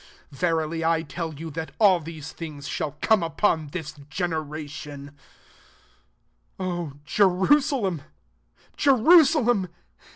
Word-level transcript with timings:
36 0.31 0.37
Verily 0.41 0.83
I 0.83 1.03
tell 1.03 1.35
you, 1.35 1.51
that 1.51 1.73
all 1.79 1.99
these 1.99 2.31
things 2.31 2.67
shall 2.67 2.93
come 3.01 3.21
upon 3.21 3.67
this 3.67 3.91
generation. 4.09 5.11
37 6.57 6.65
"O 6.65 6.93
Jerusalem! 7.05 8.01
Jerusa 8.75 9.45
lem 9.45 9.67